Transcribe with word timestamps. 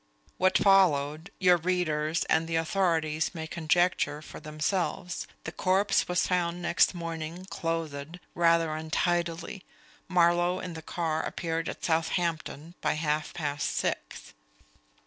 What 0.39 0.57
followed 0.57 1.29
your 1.37 1.57
readers 1.57 2.23
and 2.25 2.47
the 2.47 2.55
authorities 2.55 3.35
may 3.35 3.45
conjecture 3.45 4.23
for 4.23 4.39
themselves. 4.39 5.27
The 5.43 5.51
corpse 5.51 6.07
was 6.07 6.25
found 6.25 6.59
next 6.59 6.95
morning 6.95 7.45
clothed 7.51 8.19
rather 8.33 8.73
untidily. 8.73 9.63
Marlowe 10.07 10.59
in 10.59 10.73
the 10.73 10.81
car 10.81 11.21
appeared 11.23 11.69
at 11.69 11.85
Southampton 11.85 12.73
by 12.81 12.93
half 12.93 13.31
past 13.35 13.75
six. 13.77 14.33